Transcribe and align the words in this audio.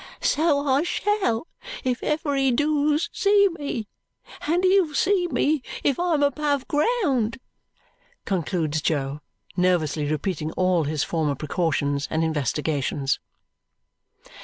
So 0.19 0.65
I 0.67 0.81
shall, 0.81 1.45
if 1.83 2.01
ever 2.01 2.33
he 2.35 2.51
doos 2.51 3.07
see 3.13 3.49
me, 3.49 3.87
and 4.47 4.63
he'll 4.63 4.95
see 4.95 5.27
me 5.27 5.61
if 5.83 5.99
I'm 5.99 6.23
above 6.23 6.67
ground," 6.67 7.37
concludes 8.25 8.81
Jo, 8.81 9.21
nervously 9.55 10.09
repeating 10.09 10.51
all 10.53 10.85
his 10.85 11.03
former 11.03 11.35
precautions 11.35 12.07
and 12.09 12.23
investigations. 12.23 13.19